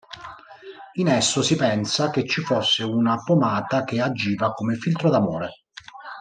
In 0.93 1.07
esso 1.09 1.43
si 1.43 1.55
pensa 1.55 2.09
che 2.09 2.27
ci 2.27 2.41
fosse 2.41 2.83
una 2.83 3.21
pomata 3.23 3.83
che 3.83 4.01
agiva 4.01 4.51
come 4.51 4.73
filtro 4.75 5.11
d'amore. 5.11 5.65